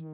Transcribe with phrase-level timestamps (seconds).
[0.00, 0.06] Hey,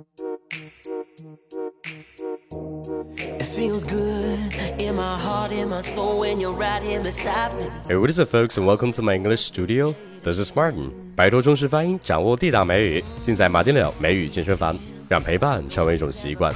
[7.96, 9.95] what is up, folks, and welcome to my English studio.
[10.25, 10.91] This is Martin.
[11.14, 14.77] 摆脱中式发音，掌握地道美语，尽在马丁柳美语健身房，
[15.09, 16.53] 让陪伴成为一种习惯。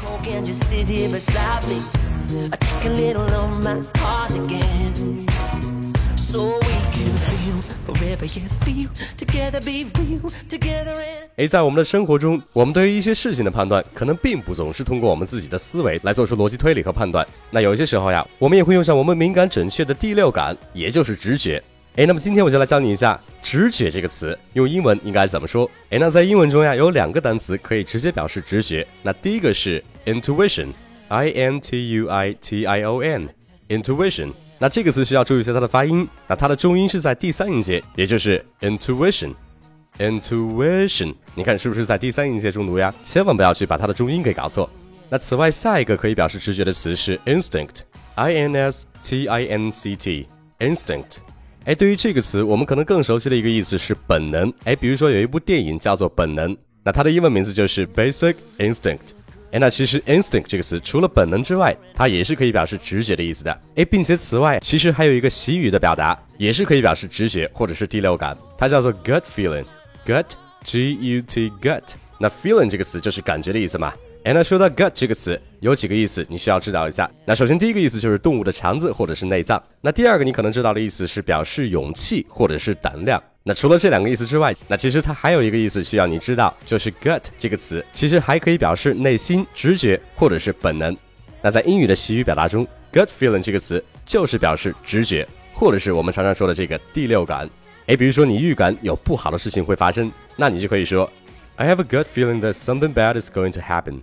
[11.37, 17.27] 哎，在我们的生活中，我们对于一些事情的判断，可能并不总是通过我们自己的思维来做出逻辑推理和判断。
[17.51, 21.63] 那有些时候呀，我们也会用上我们敏感准确的第六感，也就是直觉。
[21.97, 25.69] 哎，那么今天我就来教你一下“直觉”这个词，用英文应该怎么说？
[25.91, 28.87] 哎，那在英文中呀，有两个单词可以直接表示直觉。
[29.03, 34.31] 那第一个是 intuition，i n t u i t i o n，intuition。
[34.63, 42.95] 那这个词需要注意一下它的发音，那它的重音是在第三音节，也就是 intuition，intuition，你看是不是在第三音节中读呀？
[43.03, 44.69] 千万不要去把它的重音给搞错。
[45.09, 51.21] 那此外，下一个可以表示直觉的词是 instinct，i n s t i n c t，instinct。
[51.65, 54.53] 哎，对于这个词，我们可能更熟悉的一个意思是本能。
[54.65, 59.15] 哎，比如说有一部电影叫做《本能》，那它的英文名字就是 Basic Instinct。
[59.53, 63.61] 哎，那其实 instinct 这个词除了本能之外，它也是可以表示直觉的意思的。
[63.75, 70.25] 哎，并且此外，其实还有一个习语的表达，也是可以表示直觉或者是第六感，它叫做 gut feeling，gut
[70.65, 71.83] g u t gut。
[72.19, 73.93] 那 feeling 这个词就是感觉的意思嘛。
[74.23, 77.11] 哎，那说到 gut 这个词，有几个意思你需要知道一下。
[77.25, 79.61] 那首先第一个意思就是动物的肠子或者是内脏。
[79.81, 83.21] 那第二个你可能知道的意思是表示勇气或者是胆量。
[83.43, 90.95] 那除了这两个意思之外，那其实它还有一个意思需要你知道，就是 gut 这个词其实还可以表示内心、直觉或者是本能。
[91.41, 97.49] 那在英语的习语表达中，gut feeling 这个词就是表示直觉，或者是我们常常说的这个第六感。
[97.87, 101.11] 诶，比如说你预感有不好的事情会发生，那你就可以说
[101.57, 104.03] ，I have a gut feeling that something bad is going to happen.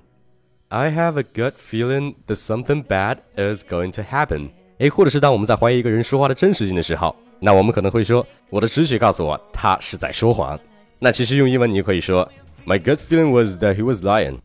[0.69, 4.49] I have a gut feeling that something bad is going to happen.
[4.79, 7.15] 诶，或者是当我们在怀疑一个人说话的真实性的时候。
[7.39, 10.59] 那我们可能会说，我的直觉告诉我他是在说谎。
[10.99, 12.27] 那其实用英文你就可以说
[12.65, 14.39] ，My gut feeling was that he was lying.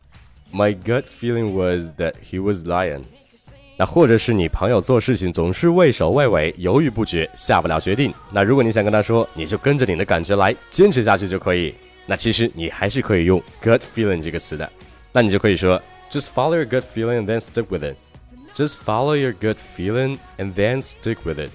[0.53, 3.01] My gut feeling was that he was lying.
[3.75, 8.13] 那或者是你朋友做事情总是畏首畏尾、犹豫不决、下不了决定。
[8.31, 11.73] 那如果你想跟他说，你就跟着你的感觉来，坚持下去就可以。
[12.05, 14.69] 那其实你还是可以用 gut feeling 这个词的。
[15.11, 17.95] 那你就可以说，Just follow your gut feeling and then stick with it.
[18.53, 21.49] Just follow your gut feeling and then stick with it.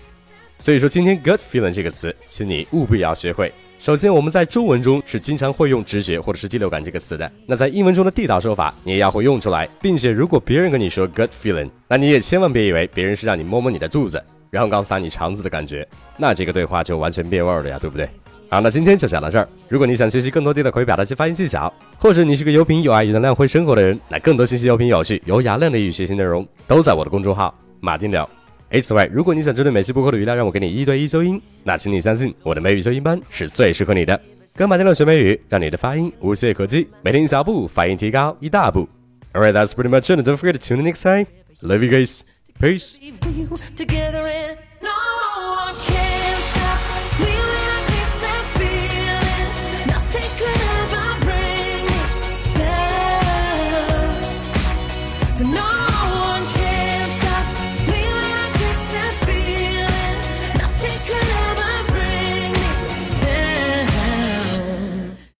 [0.59, 3.53] 所以说，今天 gut feeling 这个词，请你务必要学会。
[3.79, 7.31] 首先，我们在中文中是经常会用直觉或者是第六感这个词的。
[7.47, 14.21] 那在英文中的地道说法，你也要会用出来，并且如果别人跟你说 gut feeling，那你也千万别以为别人是让你摸摸你的肚子，
[14.51, 15.87] 然后告诉他你肠子的感觉，
[16.17, 18.11] 那这个对话就完全变味了呀，对不对？
[18.51, 19.49] 好，那今天就讲到这儿。
[19.69, 28.29] 如果你想学习更多地道口语表达及发音技巧，或者你是个有品有爱有能量会生活的人，那更多信息、有品有趣、有雅量的英语学习内容，都在我的公众号马丁聊。
[28.71, 34.21] 哎，此外，如果你想针对每期播客的语料让我给你一对一纠音，那请你相信我的美语纠音班是最适合你的。
[34.55, 38.87] 跟马丁乐学美语，让你的发音无懈可击，每天一小步，发音提高一大步。
[39.33, 40.21] Alright, that's pretty much it.
[40.21, 41.27] Don't forget to tune in next time.
[41.63, 42.21] Love you guys.
[42.61, 42.97] Peace.